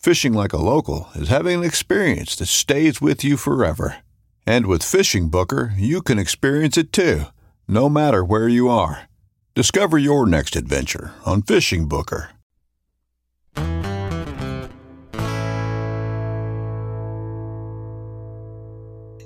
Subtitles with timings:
[0.00, 3.98] Fishing like a local is having an experience that stays with you forever.
[4.46, 7.24] And with Fishing Booker, you can experience it too,
[7.68, 9.10] no matter where you are.
[9.54, 12.30] Discover your next adventure on Fishing Booker.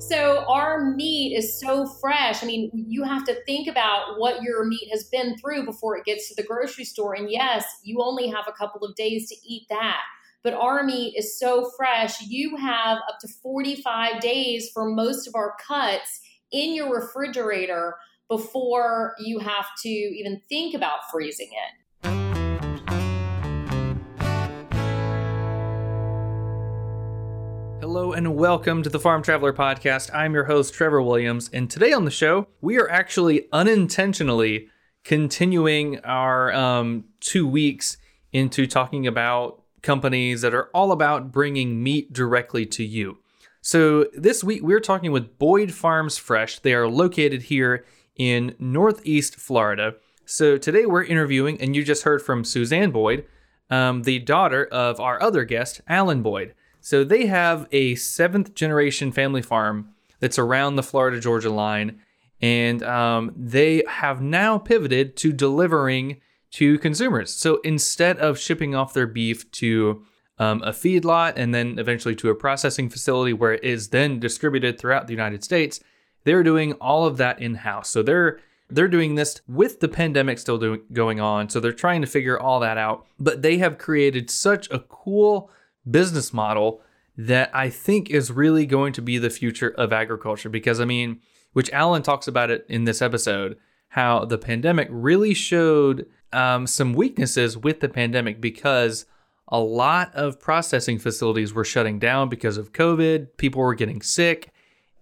[0.00, 2.42] So our meat is so fresh.
[2.42, 6.04] I mean, you have to think about what your meat has been through before it
[6.04, 7.14] gets to the grocery store.
[7.14, 10.00] And yes, you only have a couple of days to eat that.
[10.44, 12.20] But our meat is so fresh.
[12.20, 16.20] You have up to 45 days for most of our cuts
[16.52, 17.96] in your refrigerator
[18.28, 22.08] before you have to even think about freezing it.
[27.80, 30.14] Hello and welcome to the Farm Traveler Podcast.
[30.14, 34.68] I'm your host, Trevor Williams, and today on the show, we are actually unintentionally
[35.04, 37.96] continuing our um, two weeks
[38.30, 43.18] into talking about companies that are all about bringing meat directly to you.
[43.60, 46.58] So this week, we're talking with Boyd Farms Fresh.
[46.58, 47.84] They are located here
[48.16, 49.94] in Northeast Florida.
[50.26, 53.24] So today, we're interviewing, and you just heard from Suzanne Boyd,
[53.70, 56.54] um, the daughter of our other guest, Allen Boyd.
[56.80, 62.00] So they have a seventh generation family farm that's around the Florida Georgia line,
[62.42, 66.20] and um, they have now pivoted to delivering
[66.54, 67.34] to consumers.
[67.34, 70.04] So instead of shipping off their beef to
[70.38, 74.78] um, a feedlot and then eventually to a processing facility where it is then distributed
[74.78, 75.80] throughout the United States,
[76.22, 77.90] they're doing all of that in house.
[77.90, 78.38] So they're
[78.70, 81.50] they're doing this with the pandemic still doing, going on.
[81.50, 83.04] So they're trying to figure all that out.
[83.18, 85.50] But they have created such a cool
[85.88, 86.80] business model
[87.16, 90.48] that I think is really going to be the future of agriculture.
[90.48, 91.20] Because, I mean,
[91.52, 96.92] which Allen talks about it in this episode, how the pandemic really showed um, some
[96.92, 99.06] weaknesses with the pandemic because
[99.48, 103.36] a lot of processing facilities were shutting down because of COVID.
[103.36, 104.50] People were getting sick.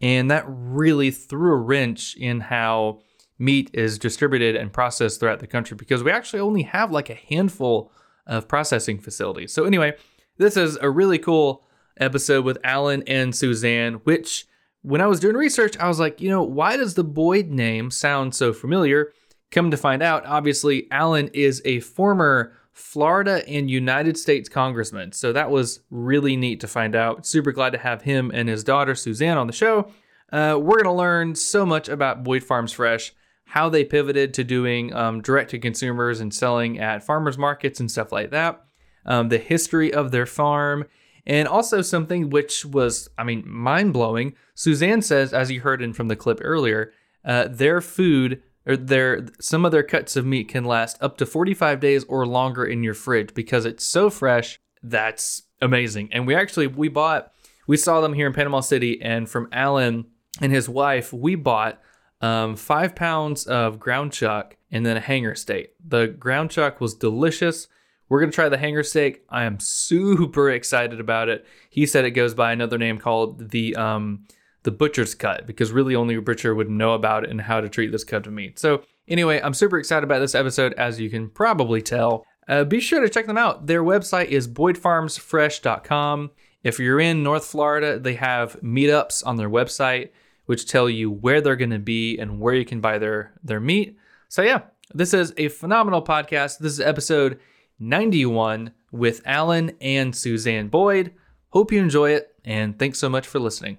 [0.00, 3.00] And that really threw a wrench in how
[3.38, 7.14] meat is distributed and processed throughout the country because we actually only have like a
[7.14, 7.92] handful
[8.26, 9.52] of processing facilities.
[9.52, 9.94] So, anyway,
[10.38, 11.64] this is a really cool
[11.98, 14.46] episode with Allen and Suzanne, which
[14.82, 17.90] when I was doing research, I was like, you know, why does the Boyd name
[17.90, 19.12] sound so familiar?
[19.52, 25.12] Come to find out, obviously, Allen is a former Florida and United States congressman.
[25.12, 27.26] So that was really neat to find out.
[27.26, 29.92] Super glad to have him and his daughter, Suzanne, on the show.
[30.32, 33.12] Uh, we're going to learn so much about Boyd Farms Fresh,
[33.44, 37.90] how they pivoted to doing um, direct to consumers and selling at farmers markets and
[37.90, 38.64] stuff like that,
[39.04, 40.86] um, the history of their farm,
[41.26, 44.34] and also something which was, I mean, mind blowing.
[44.54, 46.94] Suzanne says, as you heard in from the clip earlier,
[47.26, 51.26] uh, their food or their some of their cuts of meat can last up to
[51.26, 54.60] 45 days or longer in your fridge because it's so fresh.
[54.82, 56.10] That's amazing.
[56.12, 57.32] And we actually we bought
[57.66, 60.06] we saw them here in Panama City, and from Allen
[60.40, 61.80] and his wife, we bought
[62.20, 65.74] um, five pounds of ground chuck and then a hanger steak.
[65.86, 67.68] The ground chuck was delicious.
[68.08, 69.24] We're to try the hanger steak.
[69.28, 71.46] I am super excited about it.
[71.70, 74.26] He said it goes by another name called the um,
[74.62, 77.68] the butcher's cut because really only a butcher would know about it and how to
[77.68, 78.58] treat this cut of meat.
[78.58, 82.24] So, anyway, I'm super excited about this episode, as you can probably tell.
[82.48, 83.66] Uh, be sure to check them out.
[83.66, 86.30] Their website is boydfarmsfresh.com.
[86.62, 90.10] If you're in North Florida, they have meetups on their website
[90.46, 93.60] which tell you where they're going to be and where you can buy their their
[93.60, 93.96] meat.
[94.28, 94.62] So yeah,
[94.94, 96.58] this is a phenomenal podcast.
[96.58, 97.38] This is episode
[97.78, 101.12] 91 with Allen and Suzanne Boyd.
[101.50, 103.78] Hope you enjoy it and thanks so much for listening.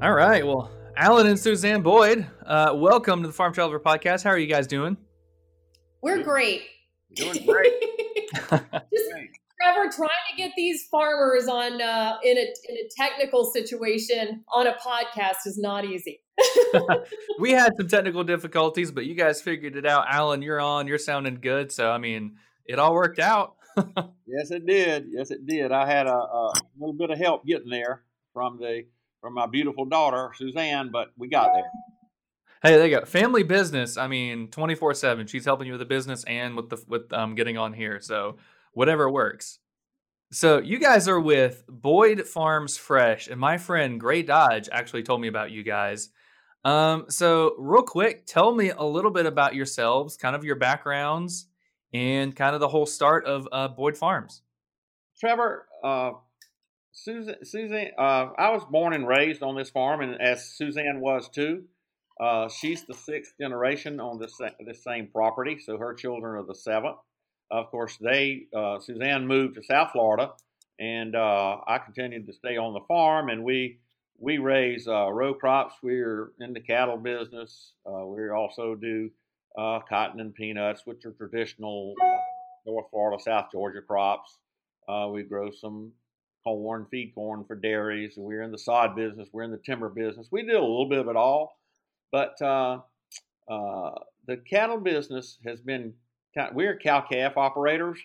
[0.00, 0.46] All right.
[0.46, 4.22] Well, Allen and Suzanne Boyd, uh, welcome to the Farm Traveler Podcast.
[4.22, 4.96] How are you guys doing?
[6.00, 6.62] We're great.
[7.14, 7.72] Doing great.
[8.32, 9.10] Just
[9.60, 14.68] Trevor trying to get these farmers on uh, in a in a technical situation on
[14.68, 16.20] a podcast is not easy.
[17.40, 20.06] we had some technical difficulties, but you guys figured it out.
[20.08, 20.86] Allen, you're on.
[20.86, 21.72] You're sounding good.
[21.72, 22.36] So I mean,
[22.66, 23.56] it all worked out.
[23.76, 25.06] yes, it did.
[25.10, 25.72] Yes, it did.
[25.72, 28.84] I had a, a little bit of help getting there from the
[29.20, 31.70] from my beautiful daughter Suzanne, but we got there.
[32.62, 33.04] Hey, there you go.
[33.04, 33.96] Family business.
[33.96, 35.26] I mean, twenty four seven.
[35.26, 38.00] She's helping you with the business and with the with um getting on here.
[38.00, 38.36] So
[38.72, 39.60] whatever works.
[40.30, 45.20] So you guys are with Boyd Farms Fresh, and my friend Gray Dodge actually told
[45.20, 46.10] me about you guys.
[46.64, 51.46] Um, so real quick, tell me a little bit about yourselves, kind of your backgrounds,
[51.94, 54.42] and kind of the whole start of uh, Boyd Farms.
[55.18, 56.10] Trevor, uh,
[56.92, 61.28] Susan, Suzanne, uh, I was born and raised on this farm, and as Suzanne was
[61.28, 61.64] too.
[62.20, 64.36] Uh, she's the sixth generation on this
[64.66, 66.96] this same property, so her children are the seventh.
[67.50, 70.32] Of course, they uh, Suzanne moved to South Florida,
[70.80, 73.78] and uh, I continued to stay on the farm, and we
[74.18, 75.74] we raise uh, row crops.
[75.80, 77.72] We're in the cattle business.
[77.86, 79.10] Uh, we also do
[79.56, 81.94] cotton and peanuts, which are traditional
[82.66, 84.38] North Florida, South Georgia crops.
[85.12, 85.92] we grow some
[86.56, 88.16] corn, feed corn for dairies.
[88.16, 89.28] And We're in the sod business.
[89.32, 90.28] We're in the timber business.
[90.30, 91.58] We do a little bit of it all.
[92.10, 92.80] But uh,
[93.48, 93.90] uh,
[94.26, 95.94] the cattle business has been
[96.34, 97.98] kind we're cow calf operators,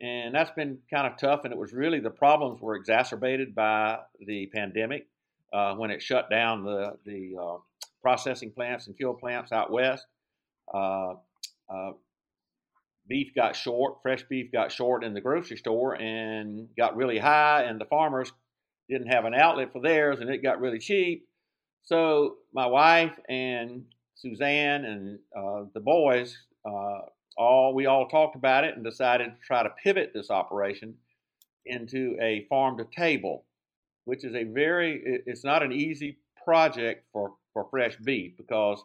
[0.00, 1.44] and that's been kind of tough.
[1.44, 5.06] And it was really the problems were exacerbated by the pandemic
[5.52, 7.56] uh, when it shut down the the uh,
[8.02, 10.06] processing plants and kill plants out west.
[13.06, 17.64] Beef got short, fresh beef got short in the grocery store and got really high,
[17.64, 18.32] and the farmers
[18.88, 21.26] didn't have an outlet for theirs, and it got really cheap.
[21.84, 23.84] So my wife and
[24.14, 27.00] Suzanne and uh, the boys, uh,
[27.36, 30.94] all we all talked about it and decided to try to pivot this operation
[31.66, 33.44] into a farm to table,
[34.04, 38.82] which is a very it's not an easy project for for fresh beef because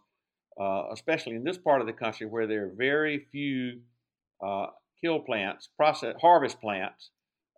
[0.60, 3.80] uh, especially in this part of the country where there are very few
[5.02, 7.10] kill plants, process harvest plants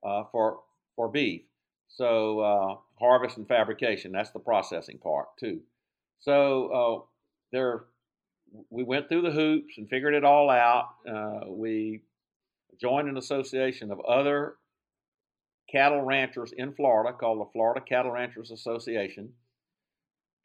[0.04, 0.60] uh, for
[0.96, 1.42] for beef.
[1.90, 5.62] So uh, harvest and fabrication, that's the processing part too.
[6.20, 7.06] So uh,
[7.52, 7.84] there,
[8.70, 10.90] we went through the hoops and figured it all out.
[11.08, 12.02] Uh, we
[12.80, 14.56] joined an association of other
[15.72, 19.30] cattle ranchers in Florida called the Florida Cattle Ranchers Association.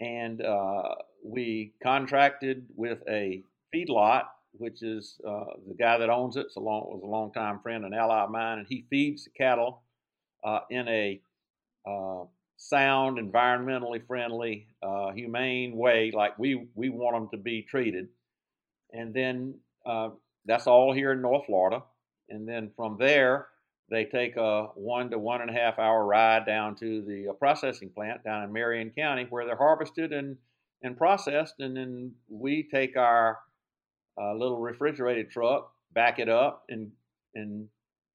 [0.01, 0.95] And uh,
[1.25, 3.43] we contracted with a
[3.75, 4.25] feedlot,
[4.59, 6.47] which is uh, the guy that owns it.
[6.47, 9.31] It's a long, was a longtime friend and ally of mine, and he feeds the
[9.31, 9.83] cattle
[10.45, 11.21] uh, in a
[11.87, 12.25] uh,
[12.57, 18.09] sound, environmentally friendly, uh, humane way, like we we want them to be treated.
[18.93, 19.55] And then
[19.85, 20.11] uh,
[20.45, 21.83] that's all here in North Florida.
[22.29, 23.49] And then from there,
[23.91, 27.33] they take a one to one and a half hour ride down to the uh,
[27.35, 30.37] processing plant down in Marion County, where they're harvested and
[30.83, 31.55] and processed.
[31.61, 33.39] And then we take our
[34.21, 36.91] uh, little refrigerated truck, back it up, and
[37.35, 37.69] and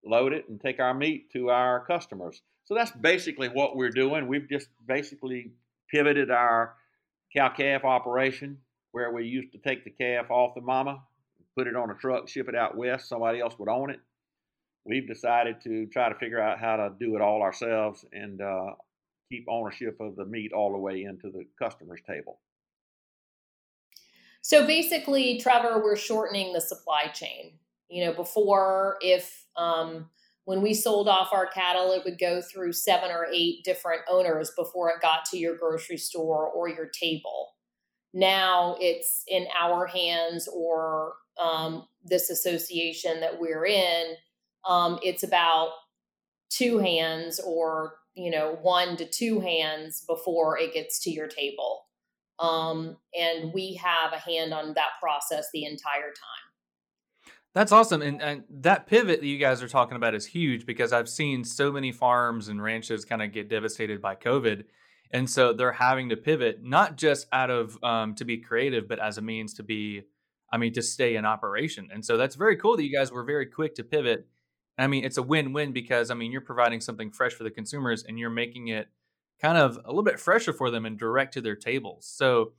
[0.04, 2.42] load it and take our meat to our customers.
[2.66, 4.28] So that's basically what we're doing.
[4.28, 5.52] We've just basically
[5.90, 6.76] pivoted our
[7.36, 8.58] cow calf operation
[8.92, 11.02] where we used to take the calf off the mama,
[11.58, 14.00] put it on a truck, ship it out west, somebody else would own it.
[14.86, 18.72] We've decided to try to figure out how to do it all ourselves and uh,
[19.32, 22.40] keep ownership of the meat all the way into the customer's table.
[24.42, 27.54] So basically, Trevor, we're shortening the supply chain.
[27.90, 30.10] You know, before, if um,
[30.46, 34.52] when we sold off our cattle, it would go through seven or eight different owners
[34.58, 37.54] before it got to your grocery store or your table.
[38.14, 44.16] Now it's in our hands or um, this association that we're in.
[44.68, 45.70] Um, it's about
[46.50, 51.86] two hands or you know one to two hands before it gets to your table
[52.42, 56.52] um, and we have a hand on that process the entire time
[57.54, 58.02] that's awesome.
[58.02, 61.44] And, and that pivot that you guys are talking about is huge because I've seen
[61.44, 64.64] so many farms and ranches kind of get devastated by COVID.
[65.12, 69.00] And so they're having to pivot, not just out of um, to be creative, but
[69.00, 70.04] as a means to be,
[70.52, 71.90] I mean, to stay in operation.
[71.94, 74.28] And so that's very cool that you guys were very quick to pivot.
[74.78, 78.06] I mean, it's a win-win because I mean, you're providing something fresh for the consumers
[78.06, 78.88] and you're making it
[79.42, 82.06] kind of a little bit fresher for them and direct to their tables.
[82.06, 82.54] So,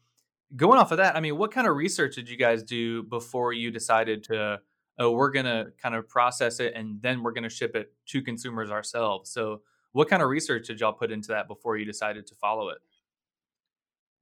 [0.57, 3.53] going off of that, I mean, what kind of research did you guys do before
[3.53, 4.61] you decided to
[4.99, 7.93] oh, we're going to kind of process it and then we're going to ship it
[8.07, 9.31] to consumers ourselves.
[9.31, 9.63] So,
[9.93, 12.79] what kind of research did y'all put into that before you decided to follow it?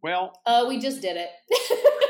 [0.02, 1.30] Well, uh, we just did it.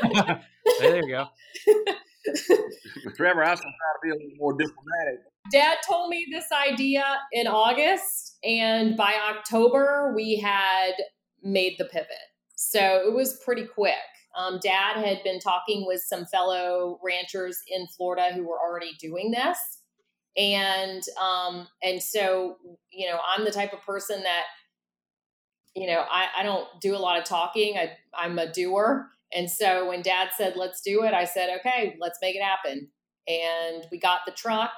[0.79, 1.27] there you go.
[3.15, 5.21] Trevor, I to try to be a little more diplomatic.
[5.51, 10.93] Dad told me this idea in August, and by October, we had
[11.43, 12.07] made the pivot.
[12.55, 13.95] So it was pretty quick.
[14.37, 19.31] Um, Dad had been talking with some fellow ranchers in Florida who were already doing
[19.31, 19.57] this,
[20.37, 22.57] and um, and so
[22.91, 24.43] you know I'm the type of person that
[25.75, 27.77] you know I, I don't do a lot of talking.
[27.77, 31.95] I, I'm a doer, and so when Dad said let's do it, I said okay,
[31.99, 32.89] let's make it happen.
[33.27, 34.71] And we got the truck.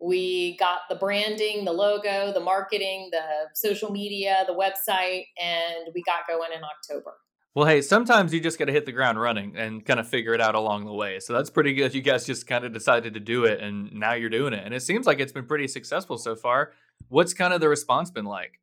[0.00, 3.22] We got the branding, the logo, the marketing, the
[3.54, 7.14] social media, the website, and we got going in October.
[7.54, 10.32] Well, hey, sometimes you just got to hit the ground running and kind of figure
[10.32, 11.20] it out along the way.
[11.20, 11.94] So that's pretty good.
[11.94, 14.62] You guys just kind of decided to do it and now you're doing it.
[14.64, 16.72] And it seems like it's been pretty successful so far.
[17.08, 18.58] What's kind of the response been like?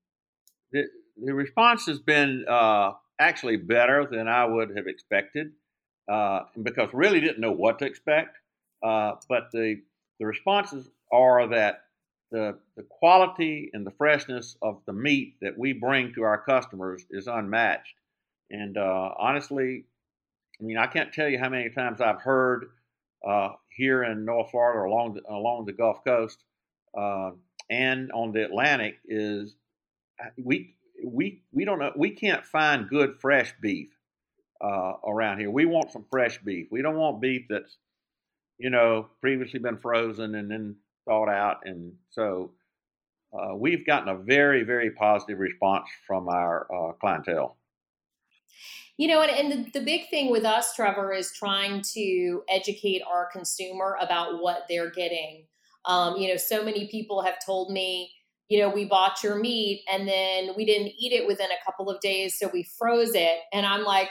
[0.71, 0.85] The,
[1.23, 5.51] the response has been uh, actually better than I would have expected
[6.11, 8.37] uh, because really didn't know what to expect.
[8.81, 9.81] Uh, but the,
[10.19, 11.83] the responses are that
[12.31, 17.05] the, the quality and the freshness of the meat that we bring to our customers
[17.09, 17.95] is unmatched.
[18.51, 19.85] And uh, honestly,
[20.59, 22.69] I mean, I can't tell you how many times I've heard
[23.27, 26.43] uh, here in North Florida or along the, along the Gulf Coast
[26.97, 27.31] uh,
[27.69, 29.55] and on the Atlantic is
[30.21, 33.89] uh, we we we don't know we can't find good fresh beef
[34.61, 35.51] uh, around here.
[35.51, 36.67] We want some fresh beef.
[36.71, 37.77] We don't want beef that's
[38.57, 40.75] you know previously been frozen and then
[41.05, 41.59] thawed out.
[41.65, 42.51] And so
[43.33, 47.57] uh, we've gotten a very very positive response from our clientele.
[48.99, 53.01] You know, and, and the, the big thing with us, Trevor, is trying to educate
[53.09, 55.45] our consumer about what they're getting.
[55.85, 58.11] Um, you know, so many people have told me,
[58.49, 61.89] you know, we bought your meat and then we didn't eat it within a couple
[61.89, 63.39] of days, so we froze it.
[63.53, 64.09] And I'm like,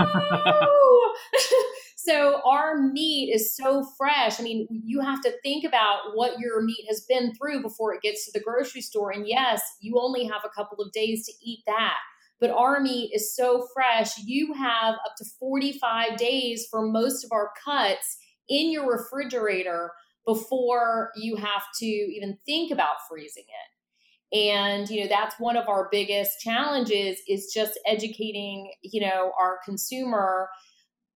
[0.00, 1.14] no.
[1.96, 4.40] so our meat is so fresh.
[4.40, 8.02] I mean, you have to think about what your meat has been through before it
[8.02, 9.10] gets to the grocery store.
[9.12, 11.98] And yes, you only have a couple of days to eat that
[12.40, 14.18] but our meat is so fresh.
[14.18, 19.92] You have up to 45 days for most of our cuts in your refrigerator
[20.26, 24.36] before you have to even think about freezing it.
[24.36, 29.58] And you know that's one of our biggest challenges is just educating, you know, our
[29.64, 30.48] consumer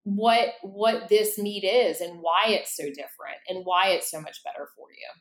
[0.05, 4.43] what what this meat is and why it's so different and why it's so much
[4.43, 5.21] better for you.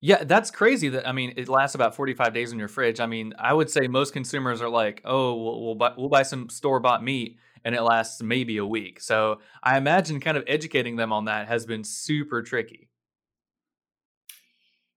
[0.00, 0.88] Yeah, that's crazy.
[0.88, 3.00] That I mean, it lasts about forty-five days in your fridge.
[3.00, 6.22] I mean, I would say most consumers are like, "Oh, we'll, we'll buy we'll buy
[6.22, 10.96] some store-bought meat, and it lasts maybe a week." So I imagine kind of educating
[10.96, 12.89] them on that has been super tricky.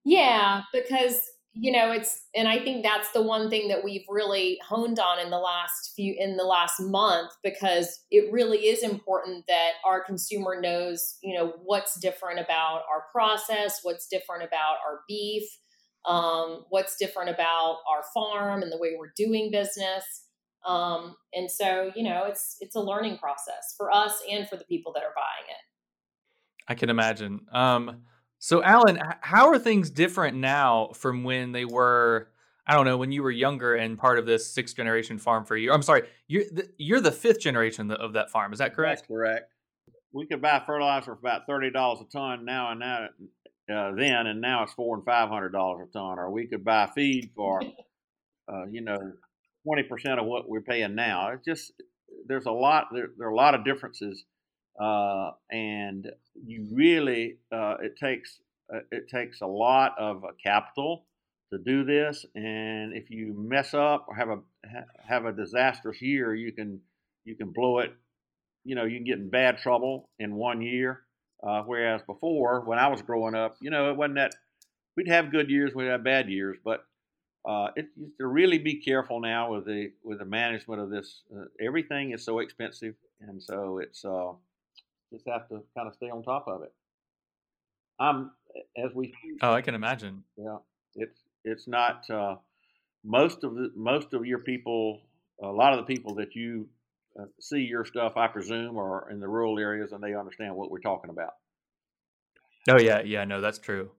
[0.05, 1.21] Yeah, because
[1.55, 5.19] you know it's and i think that's the one thing that we've really honed on
[5.19, 10.03] in the last few in the last month because it really is important that our
[10.03, 15.43] consumer knows you know what's different about our process what's different about our beef
[16.05, 20.03] um, what's different about our farm and the way we're doing business.
[20.65, 24.63] Um, and so you know it's it's a learning process for us and for the
[24.63, 26.71] people that are buying it.
[26.71, 27.41] I can imagine.
[27.51, 28.03] Um,
[28.43, 32.27] so, Allen, how are things different now from when they were?
[32.67, 35.55] I don't know when you were younger and part of this sixth generation farm for
[35.55, 35.71] you.
[35.71, 38.51] I'm sorry, you're the, you're the fifth generation of that farm.
[38.51, 38.99] Is that correct?
[38.99, 39.53] That's correct.
[40.11, 43.07] We could buy fertilizer for about thirty dollars a ton now and now
[43.73, 46.19] uh, then, and now it's four and five hundred dollars a ton.
[46.19, 47.61] Or we could buy feed for,
[48.51, 48.99] uh, you know,
[49.65, 51.29] twenty percent of what we're paying now.
[51.29, 51.71] It's just
[52.27, 54.25] there's a lot there, there are a lot of differences
[54.79, 56.11] uh, and
[56.45, 58.39] you really uh, it takes
[58.73, 61.05] uh, it takes a lot of uh, capital
[61.51, 62.25] to do this.
[62.35, 64.39] And if you mess up or have a
[65.07, 66.79] have a disastrous year, you can
[67.25, 67.93] you can blow it.
[68.65, 71.01] You know, you can get in bad trouble in one year.
[71.45, 74.33] Uh, whereas before, when I was growing up, you know, it wasn't that
[74.95, 76.85] we'd have good years, we'd have bad years, but
[77.45, 77.87] uh, it,
[78.17, 81.23] to really be careful now with the with the management of this.
[81.35, 84.31] Uh, everything is so expensive, and so it's uh,
[85.13, 86.73] just have to kind of stay on top of it.
[87.99, 88.31] I'm
[88.77, 89.13] as we.
[89.41, 90.23] Oh, I can imagine.
[90.37, 90.57] Yeah,
[90.95, 92.35] it's it's not uh,
[93.05, 95.01] most of the most of your people.
[95.41, 96.67] A lot of the people that you
[97.19, 100.71] uh, see your stuff, I presume, are in the rural areas, and they understand what
[100.71, 101.33] we're talking about.
[102.67, 103.91] Oh yeah, yeah, no, that's true.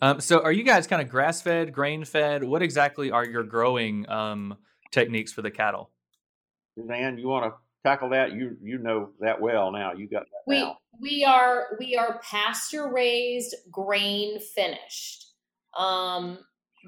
[0.00, 2.42] Um, so, are you guys kind of grass fed, grain fed?
[2.42, 4.56] What exactly are your growing um,
[4.90, 5.90] techniques for the cattle?
[6.76, 8.32] Suzanne, you want to tackle that?
[8.32, 9.92] You you know that well now.
[9.92, 10.78] You got that we now.
[11.00, 15.26] we are we are pasture raised, grain finished.
[15.76, 16.38] Um,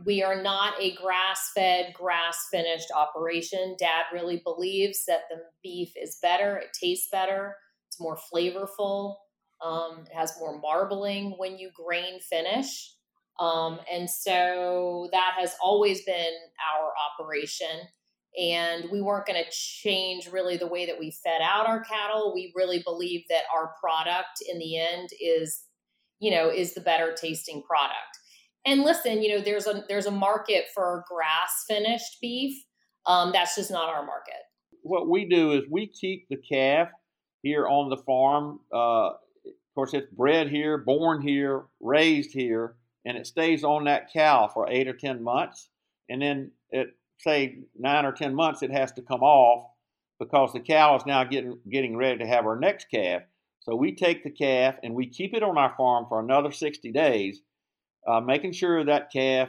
[0.05, 3.77] we are not a grass fed, grass finished operation.
[3.79, 6.57] Dad really believes that the beef is better.
[6.57, 7.55] It tastes better.
[7.89, 9.17] It's more flavorful.
[9.63, 12.93] Um, it has more marbling when you grain finish.
[13.39, 16.35] Um, and so that has always been
[16.75, 17.89] our operation.
[18.41, 22.33] And we weren't going to change really the way that we fed out our cattle.
[22.35, 25.63] We really believe that our product in the end is,
[26.19, 28.19] you know, is the better tasting product.
[28.67, 32.57] And listen, you know, there's a there's a market for grass finished beef.
[33.07, 34.35] Um, that's just not our market.
[34.83, 36.89] What we do is we keep the calf
[37.43, 38.61] here on the farm.
[38.73, 44.13] Uh, of course, it's bred here, born here, raised here and it stays on that
[44.13, 45.69] cow for eight or ten months,
[46.09, 46.87] and then at
[47.19, 49.71] say nine or ten months, it has to come off
[50.19, 53.23] because the cow is now getting getting ready to have her next calf.
[53.61, 56.93] So we take the calf and we keep it on our farm for another 60
[56.93, 57.41] days,
[58.07, 59.49] uh, making sure that calf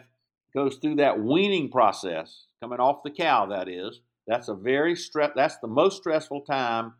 [0.54, 3.46] goes through that weaning process, coming off the cow.
[3.48, 5.32] That is, that's a very stress.
[5.36, 6.94] That's the most stressful time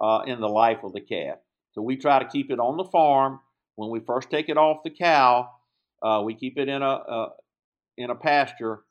[0.00, 1.38] uh, in the life of the calf.
[1.72, 3.40] So we try to keep it on the farm.
[3.76, 5.50] When we first take it off the cow,
[6.02, 7.28] uh, we keep it in a, a
[7.96, 8.82] in a pasture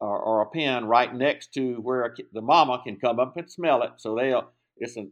[0.00, 3.50] or, or, a pen right next to where a, the mama can come up and
[3.50, 3.92] smell it.
[3.96, 5.06] So they'll it's a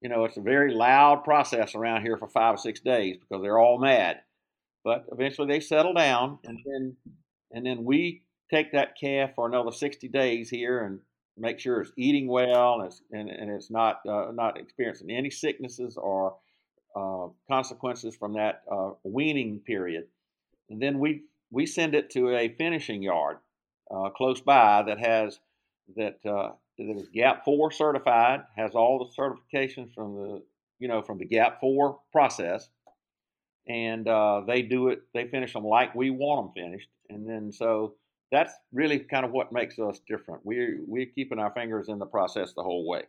[0.00, 3.42] you know it's a very loud process around here for five or six days because
[3.42, 4.20] they're all mad.
[4.84, 6.96] But eventually they settle down, and then
[7.50, 11.00] and then we take that calf for another 60 days here and
[11.38, 15.30] make sure it's eating well and it's, and, and it's not uh, not experiencing any
[15.30, 16.36] sicknesses or
[16.96, 20.04] uh, consequences from that uh, weaning period
[20.68, 23.38] and then we we send it to a finishing yard
[23.90, 25.38] uh, close by that has
[25.96, 30.42] that uh, that is GAP four certified, has all the certifications from the
[30.78, 32.68] you know from the GAP four process,
[33.66, 35.02] and uh, they do it.
[35.14, 37.94] They finish them like we want them finished, and then so
[38.30, 40.40] that's really kind of what makes us different.
[40.44, 43.02] We're we're keeping our fingers in the process the whole way.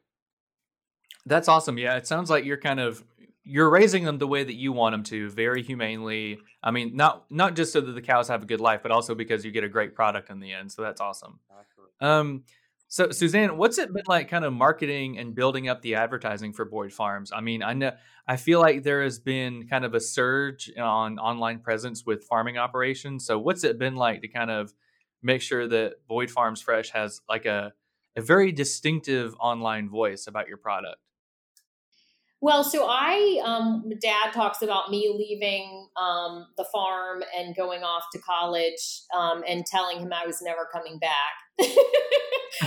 [1.26, 1.78] That's awesome.
[1.78, 3.04] Yeah, it sounds like you're kind of
[3.44, 6.40] you're raising them the way that you want them to, very humanely.
[6.62, 9.16] I mean, not not just so that the cows have a good life, but also
[9.16, 10.72] because you get a great product in the end.
[10.72, 11.40] So that's awesome.
[12.00, 12.44] Um,
[12.88, 16.66] so Suzanne, what's it been like, kind of marketing and building up the advertising for
[16.66, 17.32] Boyd Farms?
[17.34, 17.94] I mean, I know
[18.28, 22.58] I feel like there has been kind of a surge on online presence with farming
[22.58, 23.26] operations.
[23.26, 24.74] So what's it been like to kind of
[25.24, 27.72] make sure that Boyd Farms Fresh has like a
[28.18, 30.98] a very distinctive online voice about your product?
[32.44, 38.06] Well, so I, um, dad talks about me leaving um, the farm and going off
[38.14, 41.70] to college um, and telling him I was never coming back.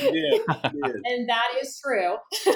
[0.01, 0.39] yeah,
[1.05, 2.15] and that is true.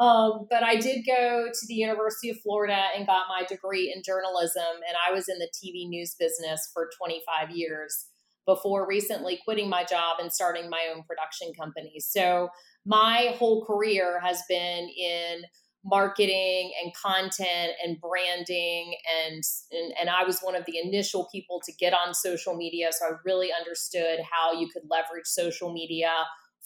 [0.00, 4.02] um, but I did go to the University of Florida and got my degree in
[4.04, 8.06] journalism, and I was in the TV news business for 25 years
[8.46, 11.96] before recently quitting my job and starting my own production company.
[12.00, 12.48] So
[12.84, 15.42] my whole career has been in
[15.86, 21.62] marketing and content and branding and, and and I was one of the initial people
[21.64, 26.10] to get on social media so I really understood how you could leverage social media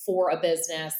[0.07, 0.95] for a business.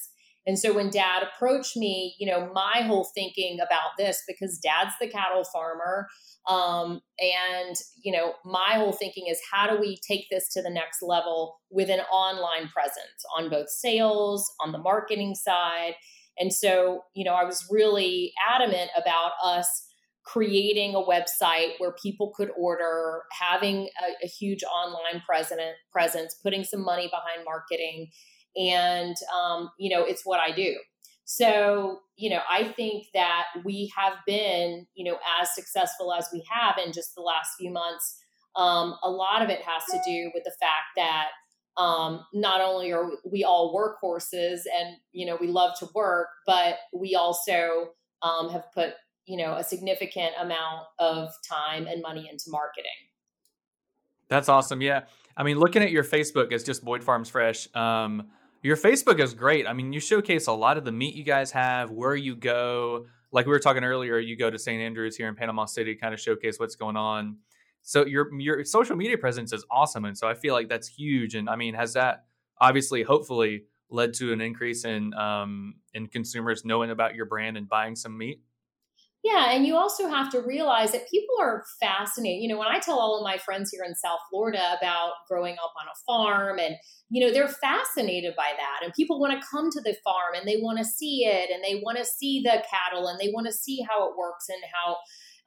[0.47, 4.95] And so when dad approached me, you know, my whole thinking about this because dad's
[5.01, 6.09] the cattle farmer
[6.49, 10.71] um, and you know, my whole thinking is how do we take this to the
[10.71, 15.95] next level with an online presence on both sales, on the marketing side
[16.41, 19.87] and so, you know, I was really adamant about us
[20.25, 25.61] creating a website where people could order, having a, a huge online present,
[25.93, 28.09] presence, putting some money behind marketing.
[28.57, 30.77] And, um, you know, it's what I do.
[31.25, 36.45] So, you know, I think that we have been, you know, as successful as we
[36.51, 38.17] have in just the last few months.
[38.57, 41.29] Um, a lot of it has to do with the fact that
[41.77, 46.77] um, not only are we all workhorses and you know we love to work but
[46.93, 47.91] we also
[48.23, 48.95] um, have put
[49.27, 52.91] you know a significant amount of time and money into marketing.
[54.29, 55.03] That's awesome yeah.
[55.37, 58.29] I mean looking at your facebook it's just boyd farms fresh um,
[58.63, 59.67] your facebook is great.
[59.67, 63.07] I mean you showcase a lot of the meat you guys have where you go.
[63.33, 66.13] Like we were talking earlier you go to st andrews here in panama city kind
[66.13, 67.37] of showcase what's going on
[67.83, 71.35] so your your social media presence is awesome, and so I feel like that's huge.
[71.35, 72.25] And I mean, has that
[72.61, 77.69] obviously, hopefully, led to an increase in um, in consumers knowing about your brand and
[77.69, 78.41] buying some meat?
[79.23, 82.43] Yeah, and you also have to realize that people are fascinated.
[82.43, 85.57] You know, when I tell all of my friends here in South Florida about growing
[85.63, 86.77] up on a farm and
[87.11, 90.47] you know, they're fascinated by that and people want to come to the farm and
[90.47, 93.47] they want to see it and they want to see the cattle and they want
[93.47, 94.97] to see how it works and how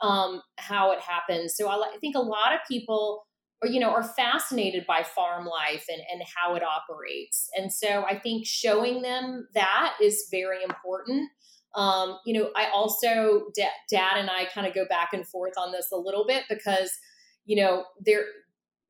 [0.03, 1.55] um how it happens.
[1.55, 3.25] So I, think a lot of people
[3.63, 7.49] you know are fascinated by farm life and and how it operates.
[7.57, 11.29] And so I think showing them that is very important
[11.75, 15.53] um, you know, I also, da- dad and I kind of go back and forth
[15.57, 16.91] on this a little bit because,
[17.45, 18.25] you know, there,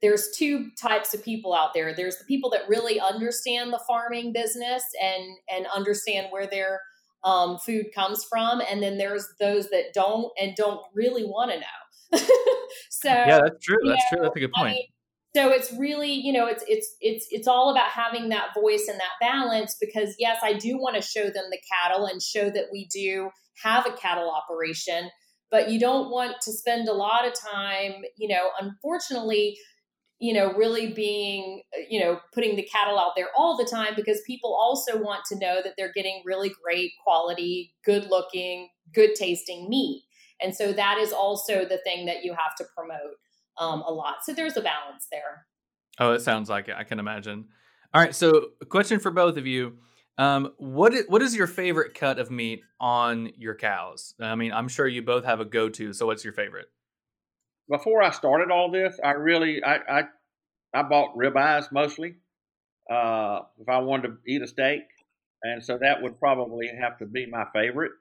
[0.02, 1.96] there's two types of people out there.
[1.96, 6.82] There's the people that really understand the farming business and and understand where their
[7.24, 11.60] um, food comes from, and then there's those that don't and don't really want to
[11.60, 12.26] know.
[12.90, 13.78] so yeah, that's true.
[13.86, 14.24] That's know, true.
[14.24, 14.68] That's a good point.
[14.68, 14.86] I mean,
[15.36, 19.00] so it's really you know it's it's it's it's all about having that voice and
[19.00, 22.66] that balance because yes i do want to show them the cattle and show that
[22.72, 23.30] we do
[23.64, 25.10] have a cattle operation
[25.50, 29.58] but you don't want to spend a lot of time you know unfortunately
[30.20, 34.22] you know really being you know putting the cattle out there all the time because
[34.26, 39.70] people also want to know that they're getting really great quality good looking good tasting
[39.70, 40.04] meat
[40.42, 43.18] and so that is also the thing that you have to promote
[43.58, 44.18] um, a lot.
[44.24, 45.46] So there's a balance there.
[46.00, 46.76] Oh, it sounds like it.
[46.78, 47.46] I can imagine.
[47.94, 48.16] All right.
[48.16, 49.78] So, question for both of you.
[50.18, 54.16] Um, what is, what is your favorite cut of meat on your cows?
[54.20, 55.94] I mean, I'm sure you both have a go to.
[55.94, 56.68] So, what's your favorite?
[57.70, 60.04] Before I started all this, I really I I,
[60.74, 62.16] I bought ribeyes mostly.
[62.90, 64.84] Uh, if I wanted to eat a steak,
[65.44, 67.92] and so that would probably have to be my favorite.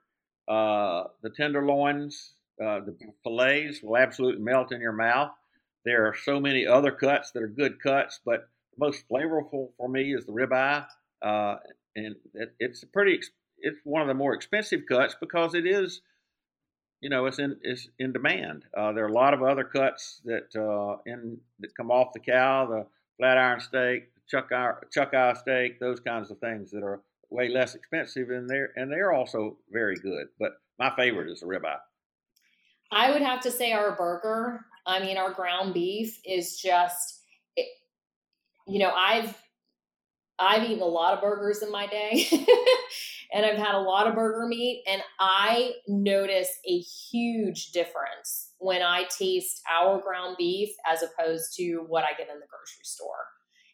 [0.47, 5.31] Uh, the tenderloins, uh, the fillets will absolutely melt in your mouth.
[5.85, 9.87] There are so many other cuts that are good cuts, but the most flavorful for
[9.87, 10.85] me is the ribeye,
[11.21, 11.55] uh,
[11.95, 13.19] and it, it's pretty.
[13.59, 16.01] It's one of the more expensive cuts because it is,
[17.03, 18.65] you know, it's in it's in demand.
[18.75, 22.19] Uh, there are a lot of other cuts that uh, in that come off the
[22.19, 22.85] cow, the
[23.17, 27.01] flat iron steak, the chuck eye, chuck eye steak, those kinds of things that are
[27.29, 30.27] way less expensive, and they're and they're also very good.
[30.39, 31.77] But my favorite is the ribeye.
[32.91, 37.21] I would have to say our burger I mean, our ground beef is just,
[37.55, 37.67] it,
[38.67, 39.41] you know, I've
[40.43, 42.27] I've eaten a lot of burgers in my day,
[43.33, 48.81] and I've had a lot of burger meat, and I notice a huge difference when
[48.81, 53.25] I taste our ground beef as opposed to what I get in the grocery store.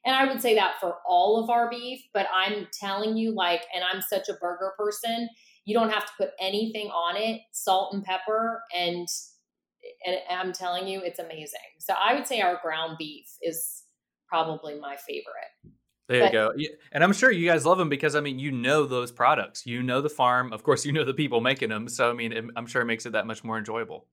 [0.06, 3.64] And I would say that for all of our beef, but I'm telling you, like,
[3.74, 5.30] and I'm such a burger person,
[5.66, 9.08] you don't have to put anything on it, salt and pepper, and
[10.06, 11.60] and I'm telling you, it's amazing.
[11.80, 13.84] So I would say our ground beef is
[14.28, 15.76] probably my favorite.
[16.10, 16.76] There but, you go.
[16.92, 19.66] And I'm sure you guys love them because I mean, you know those products.
[19.68, 20.52] You know the farm.
[20.52, 21.88] Of course, you know the people making them.
[21.88, 24.08] So I mean, I'm sure it makes it that much more enjoyable.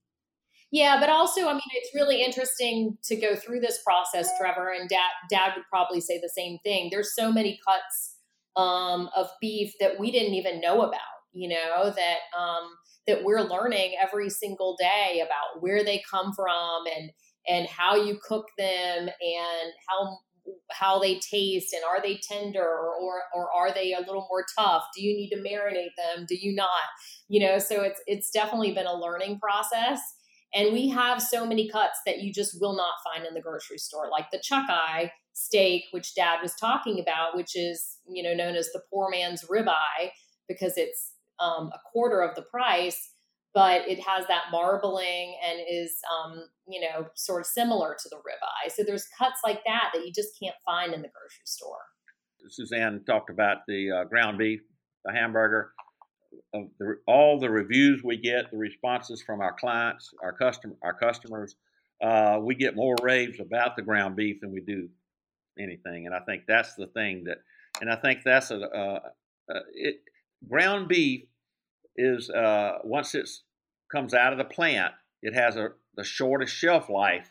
[0.70, 4.72] Yeah, but also, I mean, it's really interesting to go through this process, Trevor.
[4.78, 6.88] And Dad, Dad would probably say the same thing.
[6.90, 8.16] There's so many cuts
[8.56, 11.00] um, of beef that we didn't even know about.
[11.32, 12.68] You know that um,
[13.06, 17.10] that we're learning every single day about where they come from and
[17.48, 20.18] and how you cook them and how
[20.70, 24.44] how they taste and are they tender or, or or are they a little more
[24.58, 24.84] tough?
[24.94, 26.26] Do you need to marinate them?
[26.28, 26.68] Do you not?
[27.28, 30.00] You know so it's it's definitely been a learning process.
[30.54, 33.78] And we have so many cuts that you just will not find in the grocery
[33.78, 38.32] store like the chuck eye steak which dad was talking about which is you know
[38.32, 40.10] known as the poor man's ribeye
[40.48, 43.10] because it's um, a quarter of the price,
[43.56, 48.16] but it has that marbling and is, um, you know, sort of similar to the
[48.16, 48.70] ribeye.
[48.70, 51.78] So there's cuts like that that you just can't find in the grocery store.
[52.50, 54.60] Suzanne talked about the uh, ground beef,
[55.06, 55.70] the hamburger.
[56.52, 61.56] The, all the reviews we get, the responses from our clients, our custom, our customers,
[62.04, 64.90] uh, we get more raves about the ground beef than we do
[65.58, 66.04] anything.
[66.04, 67.38] And I think that's the thing that,
[67.80, 69.00] and I think that's a, uh,
[69.50, 70.02] uh, it,
[70.46, 71.22] ground beef
[71.96, 73.26] is uh, once it
[73.90, 77.30] comes out of the plant, it has a the shortest shelf life,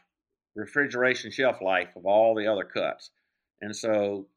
[0.55, 3.11] refrigeration shelf life of all the other cuts,
[3.61, 4.27] and so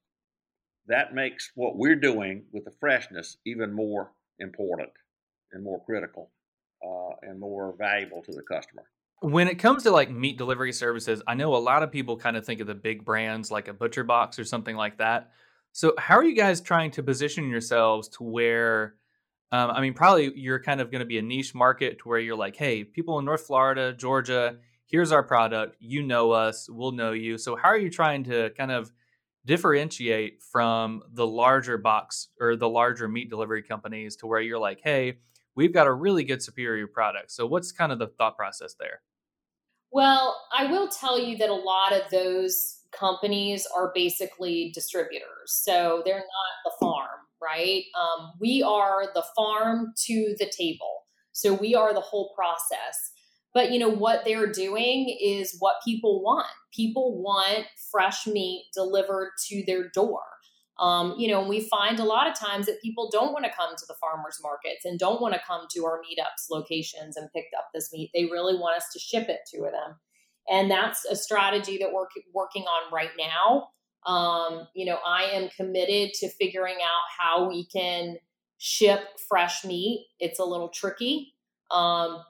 [0.87, 4.91] that makes what we're doing with the freshness even more important
[5.53, 6.31] and more critical
[6.85, 8.85] uh, and more valuable to the customer.
[9.21, 12.37] When it comes to like meat delivery services, I know a lot of people kind
[12.37, 15.31] of think of the big brands like a Butcher Box or something like that.
[15.73, 18.95] So, how are you guys trying to position yourselves to where,
[19.51, 22.19] um, I mean, probably you're kind of going to be a niche market to where
[22.19, 24.57] you're like, hey, people in North Florida, Georgia,
[24.87, 25.77] here's our product.
[25.81, 27.39] You know us, we'll know you.
[27.39, 28.93] So, how are you trying to kind of
[29.49, 34.81] differentiate from the larger box or the larger meat delivery companies to where you're like,
[34.85, 35.17] hey,
[35.55, 37.31] we've got a really good superior product.
[37.33, 39.01] So what's kind of the thought process there?
[39.91, 45.47] Well, I will tell you that a lot of those companies are basically distributors.
[45.47, 46.27] So they're not
[46.65, 47.85] the farm, right?
[47.99, 51.07] Um, we are the farm to the table.
[51.33, 53.13] So we are the whole process.
[53.55, 56.47] But you know what they're doing is what people want.
[56.73, 60.21] People want fresh meat delivered to their door.
[60.79, 63.51] Um, you know, and we find a lot of times that people don't want to
[63.51, 67.33] come to the farmers markets and don't want to come to our meetups locations and
[67.35, 68.11] pick up this meat.
[68.15, 69.97] They really want us to ship it to them.
[70.49, 73.69] And that's a strategy that we're working on right now.
[74.07, 78.17] Um, you know, I am committed to figuring out how we can
[78.59, 80.07] ship fresh meat.
[80.19, 81.35] It's a little tricky,
[81.71, 82.23] um,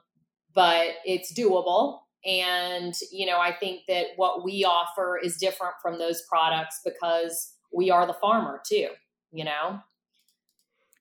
[0.53, 1.99] but it's doable.
[2.25, 7.53] And, you know, I think that what we offer is different from those products because
[7.73, 8.89] we are the farmer too,
[9.31, 9.79] you know?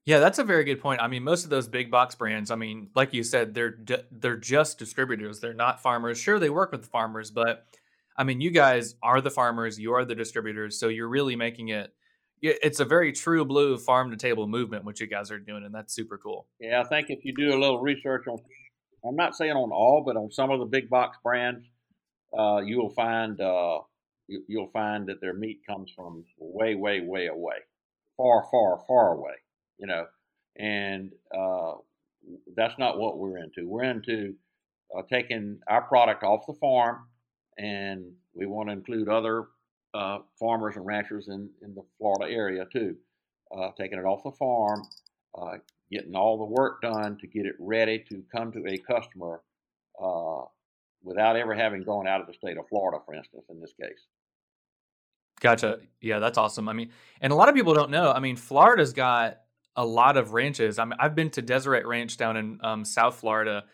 [0.05, 1.03] Yeah, that's a very good point.
[1.03, 3.79] I mean, most of those big box brands, I mean, like you said, they're
[4.11, 5.41] they're just distributors.
[5.41, 6.19] They're not farmers.
[6.19, 7.67] Sure, they work with the farmers, but
[8.19, 11.69] I mean, you guys are the farmers, you are the distributors, so you're really making
[11.69, 11.93] it
[12.41, 15.75] it's a very true blue farm to table movement which you guys are doing and
[15.75, 16.47] that's super cool.
[16.61, 18.39] Yeah, I think if you do a little research on
[19.05, 21.65] I'm not saying on all, but on some of the big box brands,
[22.37, 23.79] uh, you will find uh,
[24.27, 27.57] you, will find that their meat comes from way, way, way away,
[28.17, 29.35] far, far, far away.
[29.79, 30.07] You know,
[30.57, 31.75] and uh,
[32.57, 33.67] that's not what we're into.
[33.67, 34.35] We're into
[34.97, 37.07] uh, taking our product off the farm,
[37.59, 39.49] and we want to include other
[39.95, 42.97] uh, farmers and ranchers in, in the Florida area too.
[43.57, 44.83] Uh, taking it off the farm,
[45.41, 45.57] uh,
[45.91, 49.41] getting all the work done to get it ready to come to a customer
[50.03, 50.43] uh,
[51.03, 54.07] without ever having gone out of the state of Florida, for instance, in this case.
[55.41, 55.81] Gotcha.
[56.01, 56.69] Yeah, that's awesome.
[56.69, 56.91] I mean,
[57.21, 58.13] and a lot of people don't know.
[58.13, 59.39] I mean, Florida's got
[59.77, 60.79] a lot of ranches.
[60.79, 63.65] I mean, I've been to Deseret Ranch down in um, South Florida,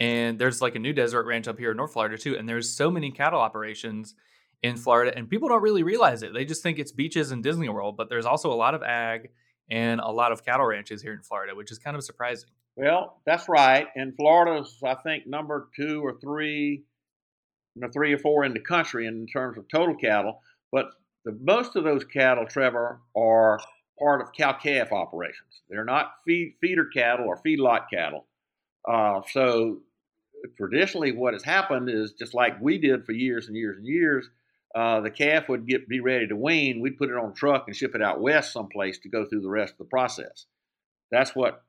[0.00, 2.36] and there's like a new Deseret Ranch up here in North Florida too.
[2.36, 4.14] And there's so many cattle operations
[4.62, 6.32] in Florida, and people don't really realize it.
[6.32, 9.30] They just think it's beaches and Disney World, but there's also a lot of ag
[9.70, 12.48] and a lot of cattle ranches here in Florida, which is kind of surprising.
[12.76, 13.86] Well, that's right.
[13.94, 16.82] And Florida's, I think, number two or three,
[17.74, 20.40] you three or four in the country in terms of total cattle.
[20.72, 20.86] But
[21.24, 23.60] the, most of those cattle, Trevor, are
[23.98, 25.62] part of cow calf operations.
[25.68, 28.26] They're not feed, feeder cattle or feedlot cattle.
[28.88, 29.78] Uh, so
[30.56, 34.28] traditionally, what has happened is just like we did for years and years and years.
[34.74, 36.80] Uh, the calf would get be ready to wean.
[36.80, 39.42] We'd put it on a truck and ship it out west someplace to go through
[39.42, 40.46] the rest of the process.
[41.12, 41.62] That's what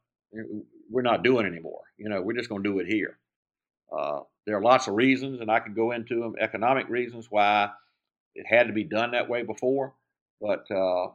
[0.89, 1.83] we're not doing anymore.
[1.97, 3.17] You know, we're just going to do it here.
[3.95, 7.69] Uh, there are lots of reasons, and I could go into them, economic reasons why
[8.33, 9.93] it had to be done that way before,
[10.41, 11.07] but uh,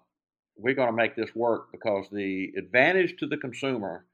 [0.57, 4.05] we're going to make this work because the advantage to the consumer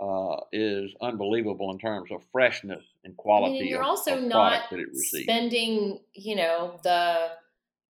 [0.00, 3.58] uh, is unbelievable in terms of freshness and quality.
[3.58, 7.28] I mean, you're of, also of not spending, you know, the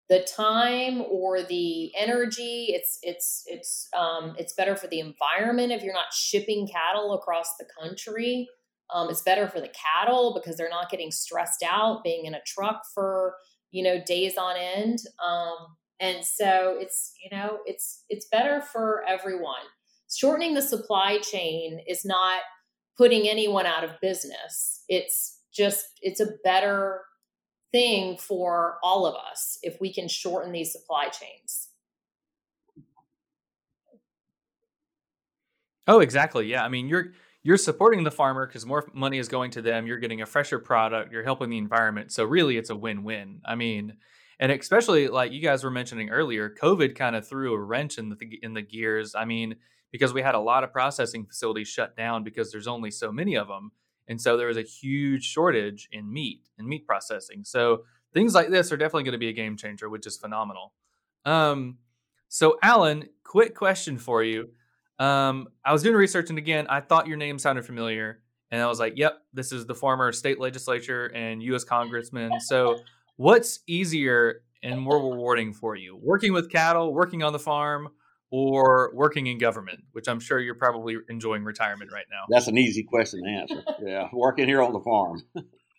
[0.08, 2.68] the time or the energy.
[2.70, 7.56] It's it's it's um, it's better for the environment if you're not shipping cattle across
[7.58, 8.48] the country.
[8.90, 12.40] Um, it's better for the cattle because they're not getting stressed out being in a
[12.46, 13.34] truck for
[13.70, 19.04] you know days on end um, and so it's you know it's it's better for
[19.06, 19.60] everyone
[20.14, 22.40] shortening the supply chain is not
[22.96, 27.02] putting anyone out of business it's just it's a better
[27.72, 31.68] thing for all of us if we can shorten these supply chains
[35.86, 39.50] oh exactly yeah i mean you're you're supporting the farmer because more money is going
[39.52, 39.86] to them.
[39.86, 41.12] You're getting a fresher product.
[41.12, 42.12] You're helping the environment.
[42.12, 43.40] So really, it's a win-win.
[43.44, 43.94] I mean,
[44.40, 48.10] and especially like you guys were mentioning earlier, COVID kind of threw a wrench in
[48.10, 49.14] the in the gears.
[49.14, 49.56] I mean,
[49.90, 53.36] because we had a lot of processing facilities shut down because there's only so many
[53.36, 53.72] of them,
[54.06, 57.44] and so there was a huge shortage in meat and meat processing.
[57.44, 60.72] So things like this are definitely going to be a game changer, which is phenomenal.
[61.24, 61.78] Um,
[62.28, 64.50] so Allen, quick question for you.
[64.98, 68.20] Um, I was doing research, and again, I thought your name sounded familiar,
[68.50, 71.64] and I was like, "Yep, this is the former state legislature and U.S.
[71.64, 72.80] congressman." So,
[73.16, 77.88] what's easier and more rewarding for you, working with cattle, working on the farm,
[78.30, 79.80] or working in government?
[79.92, 82.24] Which I'm sure you're probably enjoying retirement right now.
[82.28, 83.64] That's an easy question to answer.
[83.84, 85.22] yeah, working here on the farm.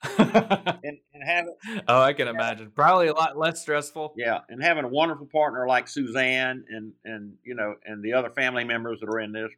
[0.18, 1.56] and, and having
[1.88, 4.14] oh, I can imagine probably a lot less stressful.
[4.18, 8.30] Yeah, and having a wonderful partner like Suzanne and and you know and the other
[8.30, 9.52] family members that are in this,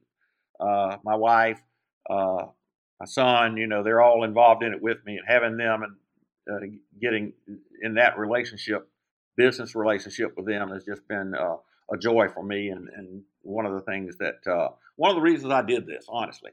[0.60, 1.62] uh, my wife,
[2.10, 2.46] uh,
[3.00, 5.96] my son, you know, they're all involved in it with me, and having them and
[6.52, 6.60] uh,
[7.00, 7.34] getting
[7.82, 8.90] in that relationship,
[9.38, 11.56] business relationship with them has just been uh,
[11.94, 15.22] a joy for me, and and one of the things that uh, one of the
[15.22, 16.52] reasons I did this, honestly.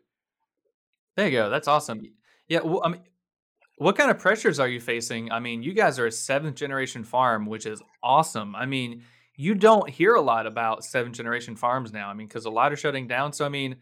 [1.16, 1.50] There you go.
[1.50, 2.00] That's awesome.
[2.48, 2.60] Yeah.
[2.60, 3.02] Well, I mean,
[3.78, 5.30] what kind of pressures are you facing?
[5.30, 8.54] I mean, you guys are a seventh generation farm, which is awesome.
[8.54, 9.02] I mean,
[9.36, 12.08] you don't hear a lot about seventh generation farms now.
[12.08, 13.32] I mean, because a lot are shutting down.
[13.32, 13.76] So, I mean,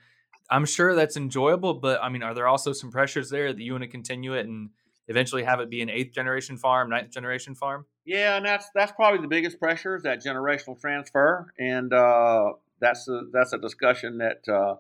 [0.50, 3.72] I'm sure that's enjoyable, but I mean, are there also some pressures there that you
[3.72, 4.70] want to continue it and
[5.08, 7.86] eventually have it be an eighth generation farm, ninth generation farm?
[8.06, 13.08] Yeah, and that's that's probably the biggest pressure is that generational transfer, and uh, that's
[13.08, 14.76] a, that's a discussion that uh,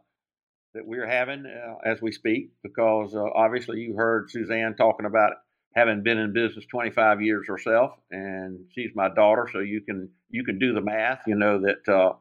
[0.74, 5.32] that we're having uh, as we speak because uh, obviously you heard Suzanne talking about
[5.74, 10.44] having been in business 25 years herself, and she's my daughter, so you can you
[10.44, 11.22] can do the math.
[11.26, 12.12] You know that uh,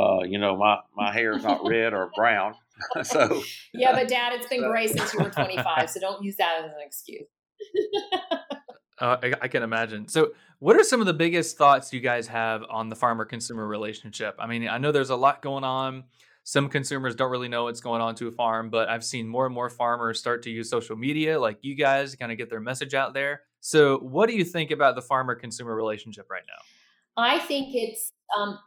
[0.00, 2.54] uh, you know my my hair is not red or brown,
[3.02, 3.40] so
[3.72, 3.92] yeah.
[3.92, 4.70] But Dad, it's been so.
[4.70, 7.28] gray since you were 25, so don't use that as an excuse.
[9.00, 10.08] Uh, I, I, can imagine.
[10.08, 13.66] So, what are some of the biggest thoughts you guys have on the farmer consumer
[13.66, 14.36] relationship?
[14.38, 16.04] I mean, I know there's a lot going on
[16.44, 19.46] some consumers don't really know what's going on to a farm, but I've seen more
[19.46, 22.60] and more farmers start to use social media like you guys kind of get their
[22.60, 23.42] message out there.
[23.60, 27.22] So, what do you think about the farmer consumer relationship right now?
[27.22, 28.58] I think it's, um,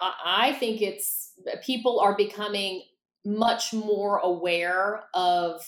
[0.00, 1.32] I think it's
[1.64, 2.82] people are becoming
[3.24, 5.64] much more aware of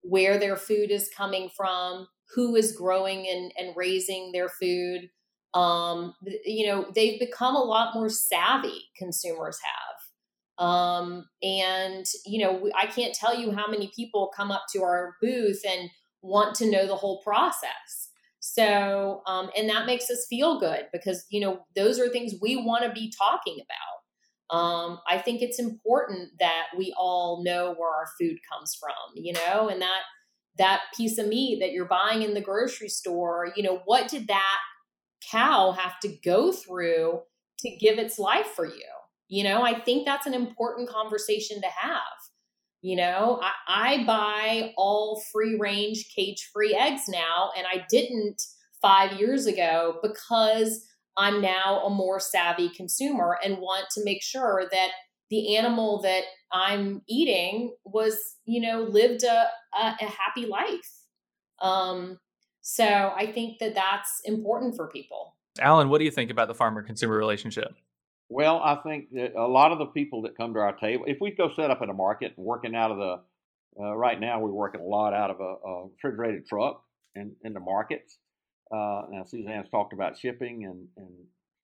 [0.00, 5.08] where their food is coming from, who is growing and, and raising their food.
[5.54, 10.64] Um, you know, they've become a lot more savvy, consumers have.
[10.66, 15.14] Um, and, you know, I can't tell you how many people come up to our
[15.20, 15.90] booth and
[16.22, 18.10] want to know the whole process.
[18.40, 22.56] So, um, and that makes us feel good because, you know, those are things we
[22.56, 24.56] want to be talking about.
[24.56, 29.32] Um, I think it's important that we all know where our food comes from, you
[29.32, 30.02] know, and that
[30.58, 34.28] that piece of meat that you're buying in the grocery store, you know, what did
[34.28, 34.58] that
[35.30, 37.20] cow have to go through
[37.60, 38.84] to give its life for you?
[39.28, 42.00] You know, I think that's an important conversation to have.
[42.82, 48.40] You know, I, I buy all free range, cage free eggs now, and I didn't
[48.80, 54.66] five years ago because I'm now a more savvy consumer and want to make sure
[54.70, 54.90] that
[55.30, 60.90] the animal that I'm eating was, you know, lived a, a, a happy life.
[61.60, 62.18] Um,
[62.60, 65.36] so I think that that's important for people.
[65.60, 67.74] Allen, what do you think about the farmer consumer relationship?
[68.28, 71.18] Well, I think that a lot of the people that come to our table, if
[71.20, 73.20] we go set up in a market and working out of the,
[73.80, 76.82] uh, right now we're working a lot out of a, a refrigerated truck
[77.14, 78.18] in, in the markets.
[78.72, 81.08] Uh, now Suzanne's talked about shipping and, and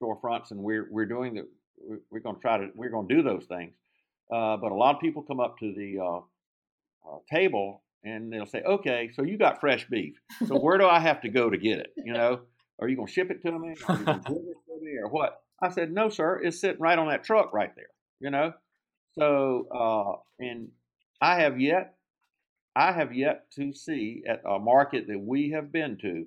[0.00, 1.48] storefronts, and we're we're doing the
[2.10, 3.74] we're going to try to we're going to do those things.
[4.32, 6.18] Uh, but a lot of people come up to the uh,
[7.08, 10.14] uh, table and they'll say, "Okay, so you got fresh beef.
[10.46, 11.92] So where do I have to go to get it?
[11.96, 12.40] You know,
[12.80, 13.74] are you going to ship it to me?
[13.88, 17.08] Are you it to me, or what?" I said, no, sir, it's sitting right on
[17.08, 17.86] that truck right there,
[18.18, 18.52] you know?
[19.16, 20.68] So, uh, and
[21.20, 21.94] I have yet,
[22.74, 26.26] I have yet to see at a market that we have been to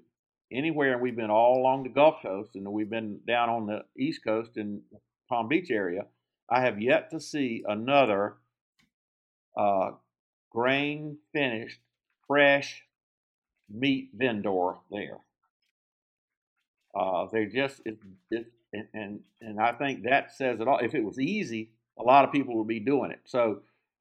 [0.51, 3.81] anywhere, and we've been all along the Gulf Coast, and we've been down on the
[3.97, 4.83] East Coast in
[5.29, 6.05] Palm Beach area.
[6.49, 8.35] I have yet to see another
[9.57, 9.91] uh,
[10.51, 11.79] grain finished,
[12.27, 12.83] fresh
[13.69, 15.17] meat vendor there.
[16.93, 17.97] Uh, they just it,
[18.31, 18.47] it,
[18.93, 20.79] and, and, I think that says it all.
[20.79, 23.19] If it was easy, a lot of people would be doing it.
[23.25, 23.59] So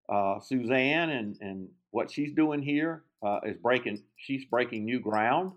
[0.08, 4.02] uh, Suzanne and, and what she's doing here uh, is breaking.
[4.16, 5.52] She's breaking new ground,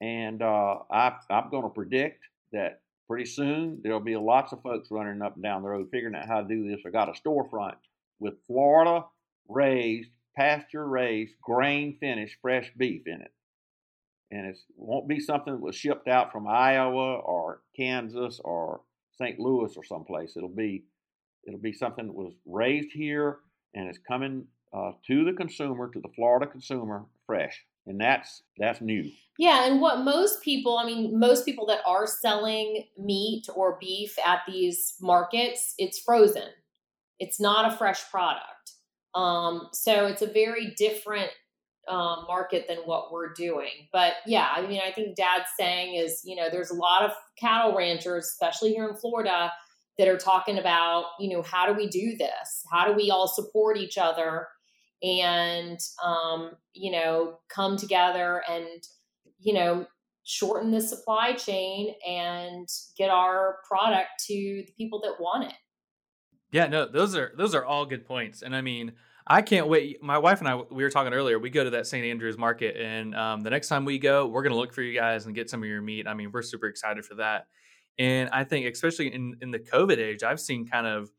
[0.00, 4.90] and uh, I, I'm going to predict that pretty soon there'll be lots of folks
[4.90, 6.80] running up and down the road figuring out how to do this.
[6.86, 7.76] I got a storefront
[8.18, 9.04] with Florida
[9.48, 13.32] raised, pasture raised, grain finished fresh beef in it
[14.30, 18.80] and it won't be something that was shipped out from Iowa or Kansas or
[19.18, 19.38] St.
[19.38, 20.36] Louis or someplace.
[20.36, 20.84] It'll be
[21.46, 23.38] it'll be something that was raised here
[23.74, 28.80] and it's coming uh, to the consumer, to the Florida consumer, fresh, and that's that's
[28.80, 29.10] new.
[29.38, 34.16] Yeah, and what most people, I mean, most people that are selling meat or beef
[34.26, 36.48] at these markets, it's frozen.
[37.18, 38.72] It's not a fresh product.
[39.14, 41.30] Um, so it's a very different
[41.88, 43.88] um, market than what we're doing.
[43.92, 47.12] But yeah, I mean, I think Dad's saying is, you know, there's a lot of
[47.38, 49.52] cattle ranchers, especially here in Florida,
[49.98, 52.64] that are talking about, you know, how do we do this?
[52.70, 54.48] How do we all support each other
[55.02, 58.82] and, um, you know, come together and,
[59.38, 59.86] you know,
[60.24, 62.68] shorten the supply chain and
[62.98, 64.34] get our product to
[64.66, 65.54] the people that want it.
[66.50, 68.42] Yeah, no, those are those are all good points.
[68.42, 68.92] And I mean,
[69.26, 70.02] I can't wait.
[70.02, 71.38] My wife and I, we were talking earlier.
[71.38, 72.04] We go to that St.
[72.04, 74.98] Andrews market, and um, the next time we go, we're going to look for you
[74.98, 76.06] guys and get some of your meat.
[76.06, 77.46] I mean, we're super excited for that.
[77.98, 81.10] And I think, especially in in the COVID age, I've seen kind of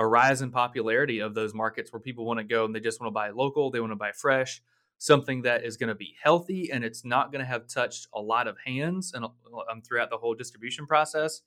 [0.00, 3.00] a rise in popularity of those markets where people want to go and they just
[3.00, 4.62] want to buy local, they want to buy fresh,
[4.96, 8.20] something that is going to be healthy and it's not going to have touched a
[8.20, 11.42] lot of hands and um, throughout the whole distribution process.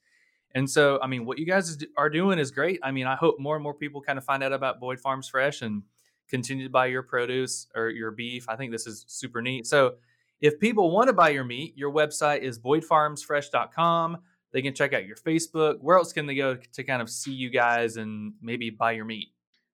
[0.54, 2.78] And so, I mean, what you guys are doing is great.
[2.80, 5.28] I mean, I hope more and more people kind of find out about Boyd Farms
[5.28, 5.82] Fresh and
[6.28, 8.48] continue to buy your produce or your beef.
[8.48, 9.66] I think this is super neat.
[9.66, 9.94] So,
[10.40, 14.18] if people want to buy your meat, your website is boydfarmsfresh.com.
[14.54, 15.78] They can check out your Facebook.
[15.80, 19.04] Where else can they go to kind of see you guys and maybe buy your
[19.04, 19.28] meat?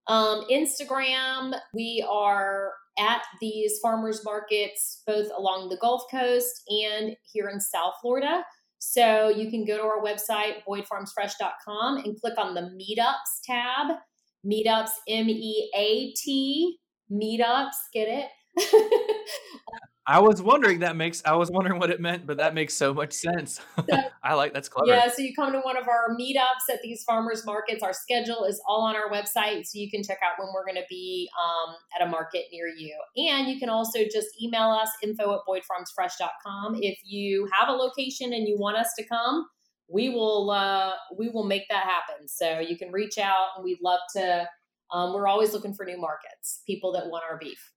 [0.07, 7.49] Um, Instagram, we are at these farmers markets both along the Gulf Coast and here
[7.49, 8.43] in South Florida.
[8.79, 13.99] So you can go to our website, boydfarmsfresh.com, and click on the Meatups tab.
[14.47, 16.79] Meatups, M E A T,
[17.13, 18.29] Meatups, get it?
[20.07, 22.95] I was wondering that makes I was wondering what it meant, but that makes so
[22.95, 23.61] much sense.
[23.77, 24.91] So, I like that's clever.
[24.91, 27.83] Yeah, so you come to one of our meetups at these farmers markets.
[27.83, 30.83] Our schedule is all on our website, so you can check out when we're going
[30.83, 32.99] to be um, at a market near you.
[33.17, 38.33] And you can also just email us info at boydfarmsfresh.com if you have a location
[38.33, 39.47] and you want us to come.
[39.93, 42.27] We will uh, we will make that happen.
[42.27, 44.49] So you can reach out, and we'd love to.
[44.93, 47.71] Um, we're always looking for new markets, people that want our beef.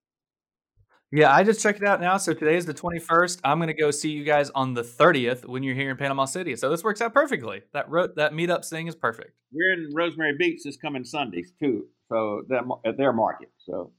[1.15, 2.17] Yeah, I just checked it out now.
[2.17, 3.41] So today is the 21st.
[3.43, 6.25] I'm going to go see you guys on the 30th when you're here in Panama
[6.25, 6.55] City.
[6.55, 7.61] So this works out perfectly.
[7.71, 9.29] That ro- that meetup thing is perfect.
[9.51, 11.85] We're in Rosemary Beach this coming Sundays too.
[12.09, 13.51] So that at their market.
[13.63, 13.91] So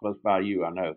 [0.00, 0.94] close by you, I know.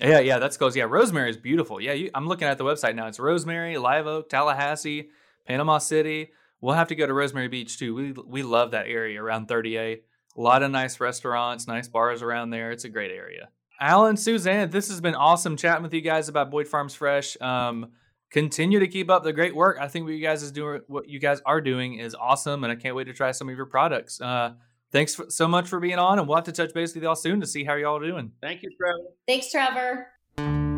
[0.00, 0.76] Yeah, yeah, that's close.
[0.76, 1.80] Yeah, Rosemary is beautiful.
[1.80, 3.08] Yeah, you, I'm looking at the website now.
[3.08, 5.08] It's Rosemary, Live Oak, Tallahassee,
[5.44, 6.30] Panama City.
[6.60, 7.96] We'll have to go to Rosemary Beach too.
[7.96, 10.02] We we love that area around 30A.
[10.36, 12.70] A lot of nice restaurants, nice bars around there.
[12.70, 13.48] It's a great area.
[13.80, 17.36] Allen, Suzanne, this has been awesome chatting with you guys about Boyd Farms Fresh.
[17.40, 17.90] Um,
[18.30, 19.78] continue to keep up the great work.
[19.80, 22.72] I think what you guys is doing, what you guys are doing, is awesome, and
[22.72, 24.20] I can't wait to try some of your products.
[24.20, 24.52] Uh,
[24.92, 27.14] thanks for, so much for being on, and we'll have to touch base with y'all
[27.14, 28.32] soon to see how y'all are doing.
[28.40, 29.10] Thank you, Trevor.
[29.26, 30.73] Thanks, Trevor.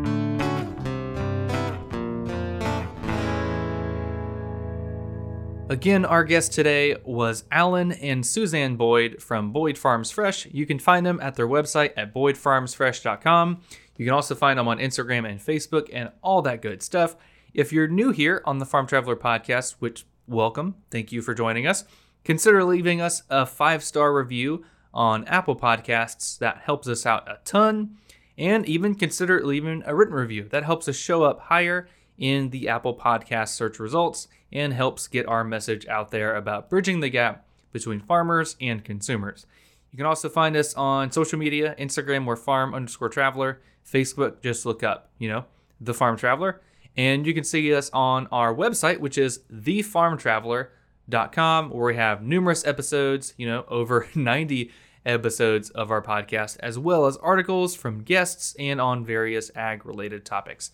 [5.69, 10.45] Again, our guest today was Allen and Suzanne Boyd from Boyd Farms Fresh.
[10.45, 13.61] You can find them at their website at boydfarmsfresh.com.
[13.97, 17.17] You can also find them on Instagram and Facebook and all that good stuff.
[17.53, 21.67] If you're new here on the Farm Traveler podcast, which welcome, thank you for joining
[21.67, 21.83] us,
[22.23, 24.63] consider leaving us a five star review
[24.93, 26.37] on Apple Podcasts.
[26.37, 27.97] That helps us out a ton.
[28.37, 30.47] And even consider leaving a written review.
[30.47, 35.27] That helps us show up higher in the Apple Podcast search results and helps get
[35.27, 39.45] our message out there about bridging the gap between farmers and consumers.
[39.91, 44.65] You can also find us on social media Instagram, we're farm underscore traveler, Facebook, just
[44.65, 45.45] look up, you know,
[45.79, 46.61] the farm traveler.
[46.95, 52.65] And you can see us on our website, which is thefarmtraveler.com, where we have numerous
[52.65, 54.71] episodes, you know, over 90
[55.05, 60.25] episodes of our podcast, as well as articles from guests and on various ag related
[60.25, 60.71] topics.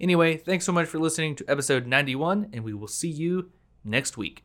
[0.00, 3.50] Anyway, thanks so much for listening to episode 91, and we will see you
[3.84, 4.42] next week.